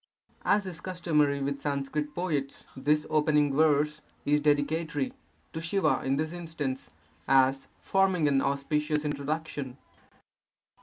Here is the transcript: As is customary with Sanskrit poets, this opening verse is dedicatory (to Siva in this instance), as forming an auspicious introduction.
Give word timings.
As 0.43 0.65
is 0.65 0.81
customary 0.81 1.39
with 1.43 1.61
Sanskrit 1.61 2.15
poets, 2.15 2.63
this 2.75 3.05
opening 3.07 3.55
verse 3.55 4.01
is 4.25 4.39
dedicatory 4.39 5.13
(to 5.53 5.61
Siva 5.61 6.01
in 6.03 6.15
this 6.15 6.33
instance), 6.33 6.89
as 7.27 7.67
forming 7.79 8.27
an 8.27 8.41
auspicious 8.41 9.05
introduction. 9.05 9.77